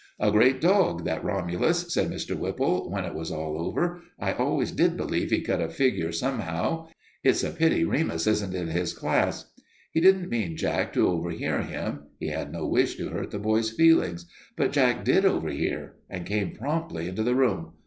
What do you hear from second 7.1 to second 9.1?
It's a pity Remus isn't in his